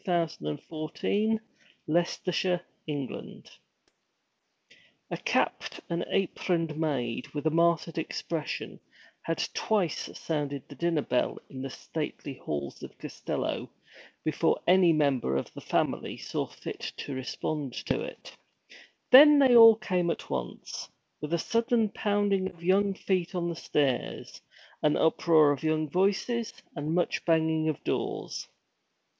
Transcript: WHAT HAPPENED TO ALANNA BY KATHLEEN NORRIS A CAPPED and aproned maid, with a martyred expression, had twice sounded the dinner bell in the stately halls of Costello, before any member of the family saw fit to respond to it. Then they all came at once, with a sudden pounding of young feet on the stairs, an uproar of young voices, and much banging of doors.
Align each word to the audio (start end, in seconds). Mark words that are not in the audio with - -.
WHAT 0.03 0.31
HAPPENED 0.41 0.59
TO 0.67 0.91
ALANNA 1.05 1.41
BY 1.85 2.01
KATHLEEN 2.01 3.07
NORRIS 3.07 3.59
A 5.11 5.17
CAPPED 5.17 5.79
and 5.91 6.03
aproned 6.09 6.75
maid, 6.75 7.27
with 7.35 7.45
a 7.45 7.51
martyred 7.51 7.99
expression, 7.99 8.79
had 9.21 9.47
twice 9.53 10.09
sounded 10.17 10.67
the 10.67 10.73
dinner 10.73 11.03
bell 11.03 11.37
in 11.51 11.61
the 11.61 11.69
stately 11.69 12.33
halls 12.33 12.81
of 12.81 12.97
Costello, 12.97 13.69
before 14.23 14.59
any 14.65 14.91
member 14.91 15.37
of 15.37 15.53
the 15.53 15.61
family 15.61 16.17
saw 16.17 16.47
fit 16.47 16.79
to 16.97 17.13
respond 17.13 17.71
to 17.85 18.01
it. 18.01 18.35
Then 19.11 19.37
they 19.37 19.55
all 19.55 19.75
came 19.75 20.09
at 20.09 20.31
once, 20.31 20.89
with 21.21 21.31
a 21.31 21.37
sudden 21.37 21.89
pounding 21.89 22.49
of 22.49 22.63
young 22.63 22.95
feet 22.95 23.35
on 23.35 23.49
the 23.49 23.55
stairs, 23.55 24.41
an 24.81 24.97
uproar 24.97 25.51
of 25.51 25.61
young 25.61 25.87
voices, 25.87 26.53
and 26.75 26.95
much 26.95 27.23
banging 27.23 27.69
of 27.69 27.83
doors. 27.83 28.47